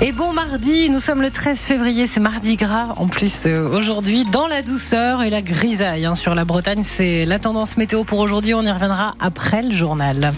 Et 0.00 0.12
bon 0.12 0.32
mardi, 0.32 0.88
nous 0.90 1.00
sommes 1.00 1.22
le 1.22 1.30
13 1.30 1.58
février, 1.58 2.06
c'est 2.06 2.20
mardi 2.20 2.54
gras 2.54 2.94
en 2.98 3.08
plus 3.08 3.46
euh, 3.46 3.68
aujourd'hui, 3.68 4.24
dans 4.30 4.46
la 4.46 4.62
douceur 4.62 5.24
et 5.24 5.30
la 5.30 5.42
grisaille 5.42 6.06
hein, 6.06 6.14
sur 6.14 6.36
la 6.36 6.44
Bretagne. 6.44 6.84
C'est 6.84 7.24
la 7.24 7.40
tendance 7.40 7.76
météo 7.76 8.04
pour 8.04 8.20
aujourd'hui, 8.20 8.54
on 8.54 8.62
y 8.62 8.70
reviendra 8.70 9.14
après 9.18 9.60
le 9.60 9.72
journal. 9.72 10.32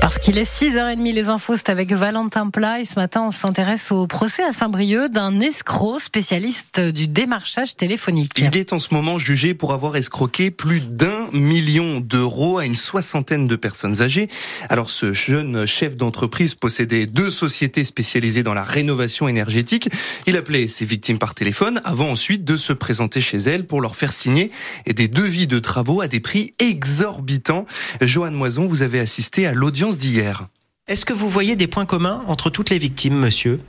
Parce 0.00 0.18
qu'il 0.18 0.38
est 0.38 0.50
6h30, 0.50 1.12
les 1.12 1.28
infos, 1.28 1.56
c'est 1.56 1.70
avec 1.70 1.92
Valentin 1.92 2.50
Plat. 2.50 2.80
Et 2.80 2.84
ce 2.84 2.96
matin, 2.96 3.24
on 3.28 3.30
s'intéresse 3.30 3.90
au 3.90 4.06
procès 4.06 4.42
à 4.44 4.52
Saint-Brieuc 4.52 5.08
d'un 5.08 5.40
escroc 5.40 5.98
spécialiste 5.98 6.80
du 6.80 7.06
démarchage 7.08 7.76
téléphonique. 7.76 8.32
Il 8.38 8.56
est 8.56 8.72
en 8.72 8.78
ce 8.78 8.92
moment 8.92 9.18
jugé 9.18 9.54
pour 9.54 9.72
avoir 9.72 9.96
escroqué 9.96 10.50
plus 10.50 10.86
d'un 10.86 11.28
million 11.32 12.00
d'euros 12.00 12.58
à 12.58 12.66
une 12.66 12.74
soixantaine 12.74 13.46
de 13.46 13.56
personnes 13.56 14.02
âgées. 14.02 14.28
Alors, 14.68 14.90
ce 14.90 15.12
jeune 15.12 15.66
chef 15.66 15.96
d'entreprise 15.96 16.54
possédait 16.54 17.06
deux 17.06 17.30
sociétés 17.30 17.84
spécialisées 17.84 18.42
dans 18.42 18.54
la 18.54 18.64
rénovation 18.64 19.28
énergétique. 19.28 19.88
Il 20.26 20.36
appelait 20.36 20.68
ses 20.68 20.84
victimes 20.84 21.18
par 21.18 21.34
téléphone 21.34 21.80
avant 21.84 22.10
ensuite 22.10 22.44
de 22.44 22.56
se 22.56 22.72
présenter 22.72 23.20
chez 23.20 23.38
elles 23.38 23.66
pour 23.66 23.80
leur 23.80 23.96
faire 23.96 24.12
signer 24.12 24.50
des 24.86 25.08
devis 25.08 25.46
de 25.46 25.58
travaux 25.58 26.00
à 26.00 26.08
des 26.08 26.20
prix 26.20 26.54
exorbitants. 26.58 27.66
Joanne 28.00 28.34
Moison, 28.34 28.66
vous 28.66 28.82
avez 28.82 29.00
assisté 29.00 29.46
à 29.46 29.52
l'audience 29.52 29.85
d'hier. 29.94 30.48
Est-ce 30.88 31.04
que 31.04 31.12
vous 31.12 31.28
voyez 31.28 31.56
des 31.56 31.66
points 31.66 31.86
communs 31.86 32.22
entre 32.26 32.50
toutes 32.50 32.70
les 32.70 32.78
victimes, 32.78 33.16
monsieur? 33.16 33.60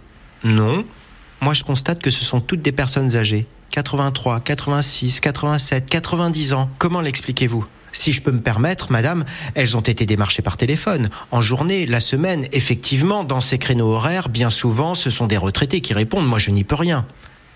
Non. 0.44 0.84
Moi, 1.42 1.54
je 1.54 1.64
constate 1.64 2.02
que 2.02 2.10
ce 2.10 2.24
sont 2.24 2.42
toutes 2.42 2.62
des 2.62 2.72
personnes 2.72 3.16
âgées. 3.16 3.48
83, 3.72 4.40
86, 4.40 5.20
87, 5.20 5.90
90 5.90 6.54
ans. 6.54 6.70
Comment 6.78 7.02
l'expliquez-vous? 7.02 7.66
Si 7.92 8.12
je 8.12 8.22
peux 8.22 8.32
me 8.32 8.42
permettre, 8.42 8.92
madame, 8.92 9.24
elles 9.56 9.78
ont 9.78 9.82
été 9.82 10.06
démarchées 10.06 10.42
par 10.42 10.58
téléphone. 10.58 11.10
En 11.32 11.42
journée, 11.42 11.86
la 11.86 12.00
semaine, 12.00 12.48
effectivement, 12.52 13.24
dans 13.24 13.42
ces 13.42 13.58
créneaux 13.58 13.94
horaires, 13.94 14.30
bien 14.30 14.50
souvent, 14.50 14.94
ce 14.94 15.10
sont 15.10 15.28
des 15.28 15.38
retraités 15.38 15.82
qui 15.82 15.94
répondent. 15.94 16.28
Moi, 16.28 16.40
je 16.40 16.52
n'y 16.52 16.64
peux 16.64 16.76
rien. 16.76 17.06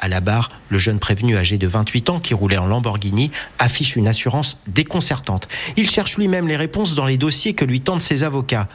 À 0.03 0.07
la 0.07 0.19
barre, 0.19 0.49
le 0.69 0.79
jeune 0.79 0.97
prévenu 0.97 1.37
âgé 1.37 1.59
de 1.59 1.67
28 1.67 2.09
ans 2.09 2.19
qui 2.19 2.33
roulait 2.33 2.57
en 2.57 2.65
Lamborghini 2.65 3.29
affiche 3.59 3.95
une 3.95 4.07
assurance 4.07 4.57
déconcertante. 4.65 5.47
Il 5.77 5.87
cherche 5.87 6.17
lui-même 6.17 6.47
les 6.47 6.57
réponses 6.57 6.95
dans 6.95 7.05
les 7.05 7.17
dossiers 7.17 7.53
que 7.53 7.65
lui 7.65 7.81
tendent 7.81 8.01
ses 8.01 8.23
avocats. 8.23 8.67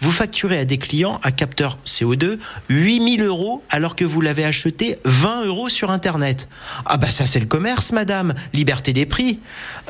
Vous 0.00 0.10
facturez 0.10 0.58
à 0.58 0.64
des 0.64 0.78
clients 0.78 1.20
à 1.22 1.32
capteur 1.32 1.78
CO2 1.86 2.38
8000 2.68 3.22
euros 3.22 3.62
alors 3.70 3.94
que 3.94 4.04
vous 4.04 4.20
l'avez 4.20 4.44
acheté 4.44 4.98
20 5.04 5.44
euros 5.44 5.68
sur 5.68 5.90
Internet. 5.90 6.48
Ah 6.86 6.96
bah 6.96 7.10
ça 7.10 7.26
c'est 7.26 7.40
le 7.40 7.46
commerce, 7.46 7.92
madame. 7.92 8.34
Liberté 8.52 8.92
des 8.92 9.06
prix. 9.06 9.38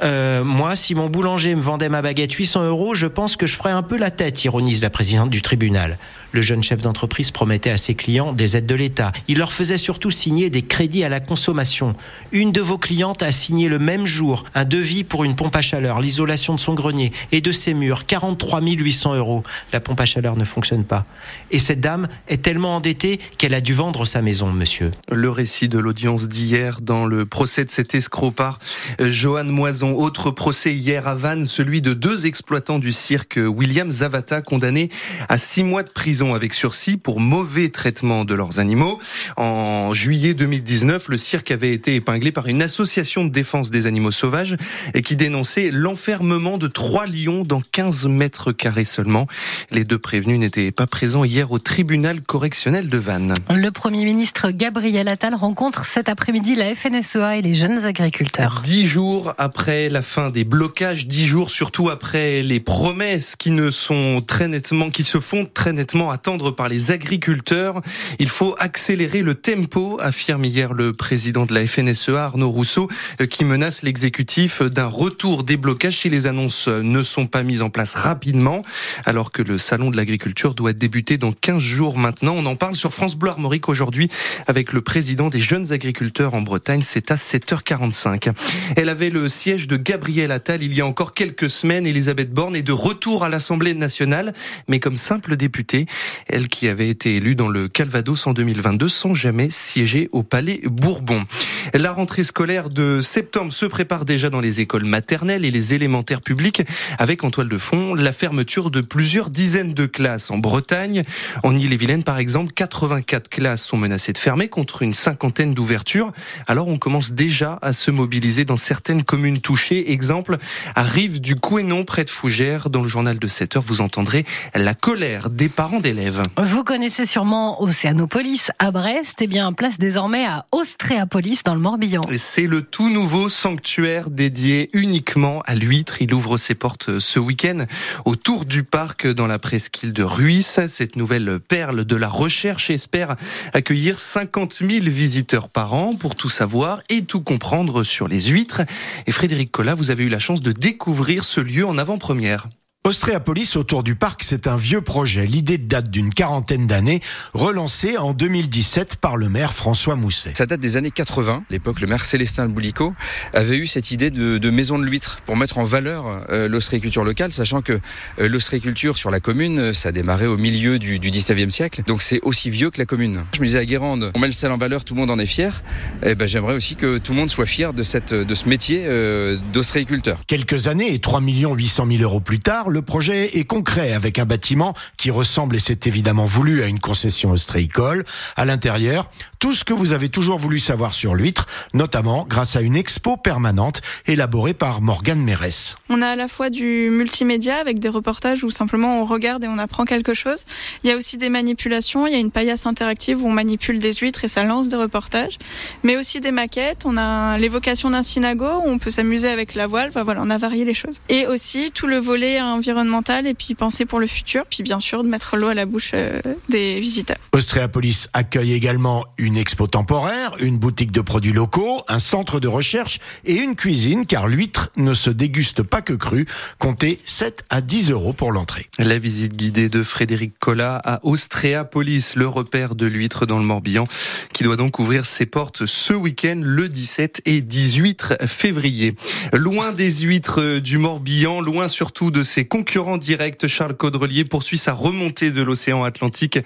Euh, 0.03 0.45
moi, 0.45 0.77
si 0.77 0.95
mon 0.95 1.09
boulanger 1.09 1.55
me 1.55 1.61
vendait 1.61 1.89
ma 1.89 2.03
baguette 2.03 2.33
800 2.33 2.65
euros, 2.65 2.95
je 2.95 3.07
pense 3.07 3.37
que 3.37 3.47
je 3.47 3.57
ferais 3.57 3.71
un 3.71 3.83
peu 3.83 3.97
la 3.97 4.11
tête, 4.11 4.45
ironise 4.45 4.83
la 4.83 4.91
présidente 4.91 5.31
du 5.31 5.43
tribunal. 5.43 5.99
Le 6.33 6.41
jeune 6.41 6.63
chef 6.63 6.81
d'entreprise 6.81 7.31
promettait 7.31 7.71
à 7.71 7.77
ses 7.77 7.95
clients 7.95 8.33
des 8.33 8.57
aides 8.57 8.67
de 8.67 8.75
l'État. 8.75 9.13
Il 9.29 9.37
leur 9.37 9.53
faisait 9.53 9.77
surtout 9.77 10.11
signer 10.11 10.49
des 10.49 10.63
crédits 10.63 11.05
à 11.05 11.11
la 11.11 11.21
consommation. 11.21 11.95
Une 12.33 12.53
de 12.53 12.63
vos 12.63 12.79
clientes 12.79 13.23
a 13.23 13.31
signé 13.33 13.69
le 13.69 13.79
même 13.79 14.07
jour 14.07 14.45
un 14.55 14.65
devis 14.65 15.05
pour 15.05 15.25
une 15.25 15.37
pompe 15.37 15.55
à 15.57 15.61
chaleur, 15.61 16.01
l'isolation 16.01 16.55
de 16.55 16.61
son 16.61 16.73
grenier 16.73 17.13
et 17.33 17.43
de 17.43 17.53
ses 17.53 17.75
murs, 17.75 18.07
43 18.07 18.63
800 18.63 19.17
euros. 19.17 19.43
La 19.75 19.81
pompe 19.81 20.01
à 20.03 20.05
chaleur 20.05 20.37
ne 20.37 20.45
fonctionne 20.45 20.85
pas. 20.85 21.07
Et 21.51 21.59
cette 21.59 21.81
dame 21.81 22.09
est 22.29 22.43
tellement 22.43 22.77
endettée 22.77 23.19
qu'elle 23.39 23.55
a 23.55 23.61
dû 23.61 23.73
vendre 23.73 24.05
sa 24.05 24.21
maison, 24.21 24.53
monsieur. 24.53 24.91
Le 25.11 25.31
récit 25.31 25.69
de 25.69 25.79
l'audience 25.79 26.29
d'hier 26.29 26.81
dans 26.81 27.07
le 27.07 27.25
procès 27.25 27.65
de 27.65 27.71
cet 27.71 27.95
escroc 27.95 28.33
par 28.33 28.59
Johan 28.99 29.45
Moison. 29.45 29.93
Autre 29.95 30.31
procès 30.31 30.75
hier 30.75 31.07
à 31.07 31.15
Vannes, 31.15 31.47
celui 31.47 31.81
de 31.83 31.95
deux 31.95 32.27
exploitants 32.27 32.79
du 32.79 32.93
cirque 32.93 33.39
William 33.43 33.91
Zavata, 33.91 34.43
condamnés 34.43 34.89
à 35.29 35.39
six 35.39 35.63
mois 35.63 35.85
de 35.85 35.91
prison 35.91 36.35
avec 36.35 36.53
sursis 36.53 36.97
pour 36.97 37.21
mauvais 37.21 37.69
traitement 37.69 38.25
de 38.25 38.35
leurs 38.35 38.59
animaux. 38.59 38.99
En 39.37 39.95
juillet 39.95 40.35
2019, 40.35 41.09
le 41.09 41.17
cirque 41.17 41.51
avait 41.53 41.73
été 41.73 41.95
épinglé 41.95 42.33
par 42.33 42.49
une 42.49 42.61
association 42.61 43.25
de 43.25 43.31
défense 43.31 43.71
des 43.71 43.87
animaux 43.87 44.11
sauvages 44.11 44.57
qui 45.05 45.15
dénonçait 45.15 45.71
l'enfermement 45.71 46.59
de 46.59 46.67
trois 46.67 47.07
lions 47.07 47.45
dans 47.45 47.61
15 47.61 48.07
mètres 48.07 48.51
carrés 48.51 48.85
seulement. 48.85 49.27
Les 49.71 49.82
deux 49.85 49.99
prévenus 49.99 50.39
n'étaient 50.39 50.71
pas 50.71 50.87
présents 50.87 51.25
hier 51.25 51.53
au 51.53 51.59
tribunal 51.59 52.21
correctionnel 52.21 52.89
de 52.89 52.99
Vannes. 52.99 53.35
Le 53.51 53.71
Premier 53.71 54.05
ministre 54.05 54.51
Gabriel 54.51 55.09
Attal 55.09 55.35
rencontre 55.35 55.85
cet 55.85 56.09
après-midi 56.09 56.55
la 56.55 56.75
FNSEA 56.75 57.37
et 57.37 57.43
les 57.43 57.55
jeunes 57.55 57.85
agriculteurs. 57.85 58.63
Dix 58.65 58.87
jours 58.87 59.35
après 59.39 59.89
la 59.89 60.03
fin 60.03 60.31
des 60.31 60.45
blocages, 60.45 61.07
dix 61.07 61.27
jours 61.27 61.51
surtout 61.51 61.91
après 61.91 62.43
les 62.43 62.61
promesses 62.61 63.37
qui 63.37 63.51
ne 63.51 63.71
sont 63.71 64.23
très 64.27 64.49
nettement, 64.49 64.91
qui 64.91 65.05
se 65.05 65.19
font 65.19 65.47
très 65.53 65.73
nettement 65.73 66.11
attendre 66.11 66.51
par 66.51 66.69
les 66.69 66.91
agriculteurs. 66.91 67.81
Il 68.19 68.29
faut 68.29 68.55
accélérer 68.59 69.23
le 69.23 69.35
tempo, 69.35 69.99
affirme 70.01 70.45
hier 70.45 70.73
le 70.73 70.93
président 70.93 71.47
de 71.47 71.55
la 71.55 71.67
FNSEA, 71.67 72.25
Arnaud 72.25 72.51
Rousseau, 72.51 72.89
euh, 73.21 73.27
qui 73.27 73.45
menace 73.45 73.83
l'exécutif 73.83 74.63
d'un 74.63 74.87
retour 74.87 75.45
des 75.45 75.57
blocages 75.57 75.99
si 75.99 76.09
les 76.09 76.27
annonces 76.27 76.69
ne 76.69 77.03
sont 77.03 77.27
pas 77.27 77.43
mises 77.43 77.63
en 77.63 77.71
place 77.71 77.95
rapidement, 77.95 78.63
alors 79.05 79.33
que 79.33 79.43
le 79.43 79.59
salon 79.73 79.91
de 79.91 79.97
l'agriculture 79.97 80.53
doit 80.53 80.75
débuter 80.75 81.17
dans 81.17 81.33
15 81.33 81.59
jours 81.59 81.97
maintenant. 81.97 82.35
On 82.37 82.45
en 82.45 82.57
parle 82.57 82.77
sur 82.77 82.93
France 82.93 83.17
Bleu 83.17 83.31
Armorique 83.31 83.71
aujourd'hui 83.71 84.11
avec 84.47 84.75
le 84.75 84.83
président 84.83 85.31
des 85.31 85.41
jeunes 85.41 85.73
agriculteurs 85.73 86.35
en 86.35 86.43
Bretagne. 86.43 86.83
C'est 86.83 87.11
à 87.11 87.15
7h45. 87.15 88.35
Elle 88.77 88.91
avait 88.91 89.09
le 89.09 89.31
siège 89.31 89.69
de 89.69 89.79
Gabriel 89.79 90.31
Attal 90.31 90.63
il 90.63 90.77
y 90.77 90.83
a 90.83 90.87
encore 90.87 91.15
quelques 91.15 91.49
semaines. 91.49 91.87
Elisabeth 91.87 92.35
Borne 92.35 92.55
est 92.55 92.63
de 92.63 92.73
retour 92.73 93.25
à 93.25 93.31
l'Assemblée 93.31 93.73
nationale, 93.73 94.35
mais 94.69 94.79
comme 94.79 94.97
simple 94.97 95.37
députée. 95.37 95.87
Elle 96.29 96.49
qui 96.49 96.69
avait 96.69 96.91
été 96.91 97.17
élue 97.17 97.35
dans 97.35 97.49
le 97.49 97.69
Calvados 97.69 98.27
en 98.27 98.35
2022 98.35 98.91
sans 98.91 99.15
jamais 99.15 99.49
siéger 99.49 100.11
au 100.13 100.23
Palais 100.23 100.61
Bourbon. 100.67 101.25
La 101.73 101.93
rentrée 101.93 102.25
scolaire 102.25 102.69
de 102.69 103.01
septembre 103.01 103.55
se 103.55 103.65
prépare 103.65 104.05
déjà 104.05 104.29
dans 104.29 104.43
les 104.43 104.61
écoles 104.61 104.85
maternelles 104.85 105.47
et 105.47 105.51
les 105.51 105.73
élémentaires 105.73 106.21
publics 106.21 106.63
avec 106.99 107.25
en 107.25 107.31
toile 107.31 107.49
de 107.49 107.57
fond 107.57 107.95
la 107.95 108.13
fermeture 108.13 108.71
de 108.71 108.83
plusieurs 108.83 109.31
dizaines 109.31 109.62
de 109.65 109.87
classes 109.87 110.31
en 110.31 110.39
Bretagne. 110.39 111.05
En 111.43 111.57
Ille-et-Vilaine 111.57 112.03
par 112.03 112.19
exemple, 112.19 112.53
84 112.53 113.29
classes 113.29 113.65
sont 113.65 113.77
menacées 113.77 114.13
de 114.13 114.19
fermer 114.19 114.49
contre 114.49 114.83
une 114.83 114.95
cinquantaine 114.95 115.55
d'ouvertures. 115.55 116.13
Alors 116.47 116.69
on 116.69 116.79
commence 116.79 117.13
déjà 117.13 117.59
à 117.63 117.73
se 117.73 117.91
mobiliser 117.91 118.45
dans 118.45 118.57
certaines 118.57 119.05
communes 119.05 119.41
touchées. 119.41 119.93
Exemple, 119.93 120.39
à 120.75 120.83
Rive 120.83 121.21
du 121.21 121.37
Couénon 121.37 121.85
près 121.85 122.05
de 122.05 122.11
Fougères. 122.11 122.71
Dans 122.71 122.83
le 122.83 122.89
journal 122.89 123.19
de 123.19 123.27
7 123.27 123.57
heures, 123.57 123.63
vous 123.63 123.81
entendrez 123.81 124.25
la 124.55 124.75
colère 124.75 125.31
des 125.31 125.49
parents 125.49 125.81
d'élèves. 125.81 126.23
Vous 126.37 126.65
connaissez 126.65 127.05
sûrement 127.05 127.63
Océanopolis 127.63 128.51
à 128.59 128.71
Brest. 128.71 129.19
Eh 129.21 129.27
bien, 129.27 129.53
place 129.53 129.79
désormais 129.79 130.25
à 130.25 130.47
Ostréapolis 130.53 131.43
dans 131.45 131.55
le 131.55 131.61
Morbihan. 131.61 132.03
C'est 132.17 132.43
le 132.43 132.63
tout 132.63 132.91
nouveau 132.91 133.29
sanctuaire 133.29 134.11
dédié 134.11 134.71
uniquement 134.73 135.43
à 135.47 135.55
l'huître. 135.55 136.03
Il 136.03 136.15
ouvre 136.15 136.37
ses 136.37 136.55
portes 136.55 136.99
ce 136.99 137.19
week-end 137.19 137.67
autour 138.05 138.45
du 138.45 138.65
parc 138.65 139.07
dans 139.07 139.27
la 139.27 139.39
presqu'île 139.53 139.93
de 139.93 140.03
Ruisse. 140.03 140.61
Cette 140.67 140.97
nouvelle 140.97 141.39
perle 141.39 141.85
de 141.85 141.95
la 141.95 142.09
recherche 142.09 142.71
espère 142.71 143.17
accueillir 143.53 143.99
50 143.99 144.63
000 144.67 144.71
visiteurs 144.87 145.51
par 145.51 145.75
an 145.75 145.95
pour 145.95 146.15
tout 146.15 146.31
savoir 146.31 146.81
et 146.89 147.03
tout 147.03 147.21
comprendre 147.21 147.83
sur 147.83 148.09
les 148.09 148.29
huîtres. 148.29 148.63
Et 149.07 149.13
Frédéric 149.13 149.53
Collat, 149.53 149.75
vous 149.75 149.91
avez 149.91 150.05
eu 150.05 150.09
la 150.09 150.19
chance 150.19 150.41
de 150.41 150.53
découvrir 150.53 151.25
ce 151.25 151.43
lieu 151.43 151.67
en 151.67 151.77
avant-première. 151.77 152.49
Ostréapolis 152.85 153.55
autour 153.55 153.85
du 153.85 153.95
parc, 153.95 154.25
c'est 154.25 154.49
un 154.49 154.57
vieux 154.57 154.81
projet. 154.81 155.25
L'idée 155.25 155.57
date 155.57 155.89
d'une 155.89 156.13
quarantaine 156.13 156.67
d'années, 156.67 157.01
relancée 157.33 157.97
en 157.97 158.13
2017 158.13 158.97
par 158.97 159.17
le 159.17 159.29
maire 159.29 159.53
François 159.53 159.95
Mousset. 159.95 160.33
Ça 160.35 160.47
date 160.47 160.59
des 160.59 160.77
années 160.77 160.91
80. 160.91 161.45
L'époque, 161.49 161.81
le 161.81 161.87
maire 161.87 162.05
Célestin 162.05 162.49
Boulico 162.49 162.93
avait 163.35 163.57
eu 163.57 163.69
cette 163.69 163.93
idée 163.93 164.11
de, 164.11 164.51
maison 164.51 164.81
de 164.81 164.85
l'huître 164.85 165.21
pour 165.27 165.37
mettre 165.37 165.59
en 165.59 165.65
valeur 165.65 166.27
euh, 166.31 166.49
l'ostréiculture 166.49 167.05
locale, 167.05 167.33
sachant 167.33 167.63
que 167.63 167.75
euh, 168.19 168.27
l'ostréiculture 168.27 168.99
sur 168.99 169.13
la 169.13 169.21
commune, 169.21 169.73
ça 169.73 169.91
a 169.91 169.93
démarré 169.93 170.27
au 170.27 170.37
milieu 170.37 170.81
du, 170.81 170.99
du 170.99 171.13
19e 171.13 171.51
siècle. 171.51 171.85
Donc 171.87 172.03
c'est 172.03 172.21
aussi 172.23 172.51
vieux 172.51 172.71
que 172.71 172.79
la 172.79 172.87
commune. 172.87 173.27
Je 173.33 173.41
me 173.43 173.47
disais 173.47 173.61
à 173.61 173.65
Guérande, 173.65 174.11
on 174.17 174.19
met 174.19 174.27
le 174.27 174.33
sel 174.33 174.51
en 174.51 174.59
valeur, 174.59 174.85
tout 174.85 174.95
le 174.95 175.01
monde 175.01 175.11
en 175.13 175.21
est 175.21 175.27
fier. 175.27 175.63
Et 176.03 176.11
eh 176.11 176.15
ben, 176.17 176.27
j'aimerais 176.27 176.55
aussi 176.55 176.75
que 176.75 176.99
tout 176.99 177.13
le 177.13 177.19
monde 177.19 177.31
soit 177.31 177.47
fier 177.47 177.75
de, 177.75 177.85
cette, 177.85 178.13
de 178.13 178.35
ce 178.35 178.49
métier 178.49 178.83
euh, 178.87 179.39
d'ostréiculteur. 179.53 180.19
Quelques 180.27 180.67
années 180.67 180.93
et 180.93 180.99
3 180.99 181.21
800 181.21 181.87
000 181.87 182.03
euros 182.03 182.19
plus 182.19 182.41
tard, 182.41 182.71
le 182.73 182.83
projet 182.83 183.39
est 183.39 183.45
concret 183.45 183.93
avec 183.93 184.19
un 184.19 184.25
bâtiment 184.25 184.75
qui 184.97 185.11
ressemble, 185.11 185.57
et 185.57 185.59
c'est 185.59 185.87
évidemment 185.87 186.25
voulu, 186.25 186.63
à 186.63 186.67
une 186.67 186.81
concession 186.81 187.31
ostréicole. 187.31 188.05
À 188.35 188.47
l'intérieur, 188.47 189.11
tout 189.39 189.53
ce 189.53 189.65
que 189.65 189.75
vous 189.75 189.93
avez 189.93 190.09
toujours 190.09 190.39
voulu 190.39 190.59
savoir 190.59 190.95
sur 190.95 191.15
l'huître, 191.15 191.47
notamment 191.75 192.25
grâce 192.27 192.57
à 192.57 192.61
une 192.61 192.77
expo 192.77 193.17
permanente 193.17 193.83
élaborée 194.07 194.55
par 194.55 194.81
Morgane 194.81 195.21
Mérès. 195.23 195.77
On 195.91 196.01
a 196.01 196.09
à 196.09 196.17
la 196.17 196.29
fois 196.29 196.49
du 196.49 196.89
multimédia 196.91 197.57
avec 197.57 197.79
des 197.79 197.89
reportages 197.89 198.45
où 198.45 198.51
simplement 198.51 199.03
on 199.03 199.05
regarde 199.05 199.45
et 199.45 199.49
on 199.49 199.59
apprend 199.59 199.85
quelque 199.85 200.15
chose. 200.15 200.45
Il 200.83 200.91
y 200.91 200.93
a 200.93 200.97
aussi 200.97 201.19
des 201.19 201.29
manipulations, 201.29 202.07
il 202.07 202.13
y 202.13 202.17
a 202.17 202.21
une 202.21 202.31
paillasse 202.31 202.67
interactive 202.67 203.23
où 203.23 203.29
on 203.29 203.33
manipule 203.33 203.81
des 203.81 203.93
huîtres 203.93 204.25
et 204.25 204.29
ça 204.29 204.45
lance 204.45 204.69
des 204.69 204.77
reportages. 204.77 205.39
Mais 205.83 205.97
aussi 205.97 206.21
des 206.21 206.31
maquettes, 206.31 206.87
on 206.87 206.97
a 206.97 207.37
l'évocation 207.37 207.91
d'un 207.91 208.03
synagogue 208.03 208.65
où 208.65 208.71
on 208.71 208.79
peut 208.79 208.91
s'amuser 208.91 209.29
avec 209.29 209.55
la 209.55 209.67
voile, 209.67 209.89
enfin, 209.89 210.05
voilà, 210.05 210.23
on 210.23 210.31
a 210.31 210.39
varié 210.39 210.65
les 210.65 210.75
choses. 210.75 211.01
Et 211.09 211.27
aussi 211.27 211.71
tout 211.73 211.87
le 211.87 211.99
volet 211.99 212.41
environnementale 212.63 213.27
et 213.27 213.35
puis 213.35 213.57
penser 213.57 213.87
pour 213.87 213.99
le 213.99 214.07
futur, 214.07 214.45
puis 214.49 214.63
bien 214.63 214.79
sûr 214.79 215.03
de 215.03 215.09
mettre 215.09 215.37
l'eau 215.37 215.49
à 215.49 215.55
la 215.55 215.67
bouche 215.67 215.91
euh, 215.95 216.21
des 216.49 216.79
visiteurs. 216.79 217.17
Ostréapolis 217.33 218.09
accueille 218.13 218.53
également 218.53 219.05
une 219.19 219.37
expo 219.37 219.67
temporaire, 219.67 220.37
une 220.39 220.59
boutique 220.59 220.93
de 220.93 221.01
produits 221.01 221.33
locaux, 221.33 221.83
un 221.89 221.99
centre 221.99 222.39
de 222.39 222.47
recherche 222.47 223.01
et 223.25 223.35
une 223.35 223.57
cuisine 223.57 224.07
car 224.07 224.29
l'huître 224.29 224.71
ne 224.77 224.95
se 224.95 225.11
déguste 225.11 225.65
pas 225.65 225.83
que 225.83 225.93
crue. 225.93 226.27
Comptez 226.61 227.01
7 227.05 227.45
à 227.51 227.63
10 227.63 227.91
euros 227.91 228.13
pour 228.13 228.31
l'entrée. 228.31 228.69
La 228.79 228.99
visite 228.99 229.35
guidée 229.35 229.69
de 229.69 229.83
Frédéric 229.83 230.39
Collat 230.39 230.81
à 230.85 231.01
Ostréapolis, 231.03 232.15
le 232.15 232.29
repère 232.29 232.77
de 232.77 232.87
l'huître 232.87 233.27
dans 233.27 233.39
le 233.39 233.45
Morbihan, 233.45 233.85
qui 234.33 234.45
doit 234.45 234.57
donc 234.57 234.79
ouvrir 234.79 235.05
ses 235.05 235.27
portes 235.27 235.67
ce 235.67 235.95
week-end, 235.95 236.41
le 236.41 236.69
17 236.69 237.23
et 237.25 237.41
18 237.41 238.27
février. 238.27 238.95
Loin 239.33 239.73
des 239.73 239.91
huîtres 240.03 240.61
du 240.61 240.79
Morbihan, 240.79 241.41
loin 241.41 241.67
surtout 241.67 242.13
de 242.13 242.23
ses 242.23 242.45
concurrents 242.53 242.99
directs, 242.99 243.47
Charles 243.47 243.75
Caudrelier 243.75 244.25
poursuit 244.25 244.59
sa 244.59 244.75
remontée 244.75 245.31
de 245.31 245.41
l'océan 245.41 245.85
Atlantique, 245.85 246.39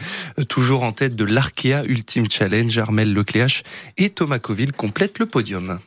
toujours 0.48 0.84
en 0.84 0.92
tête 0.92 1.16
de 1.16 1.24
l'Arkea 1.24 1.82
Ultimate 1.84 2.30
Challenge. 2.30 2.78
Armel 2.78 3.12
Lecléache 3.12 3.64
et 3.96 4.10
Thomas 4.10 4.38
Coville 4.38 4.70
complètent 4.70 5.18
le 5.18 5.26
podium. 5.26 5.80